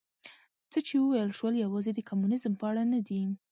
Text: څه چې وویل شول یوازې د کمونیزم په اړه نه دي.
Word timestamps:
څه 0.71 0.79
چې 0.87 0.95
وویل 1.01 1.29
شول 1.37 1.53
یوازې 1.65 1.91
د 1.93 1.99
کمونیزم 2.09 2.53
په 2.57 2.65
اړه 2.69 2.83
نه 2.93 2.99
دي. 3.07 3.21